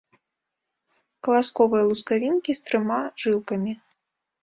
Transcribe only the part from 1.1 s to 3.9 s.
Каласковыя лускавінкі з трыма жылкамі.